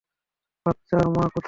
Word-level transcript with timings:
বাচ্চার 0.65 1.05
মা 1.07 1.23
কোথায়? 1.25 1.39